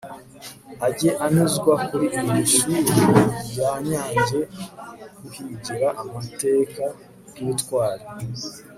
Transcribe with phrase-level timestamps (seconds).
[0.87, 2.77] ajye anyuzwa kuri iryo shuri
[3.49, 4.39] rya nyange
[5.19, 6.83] kuhigira amateka
[7.35, 8.05] y'ubutwari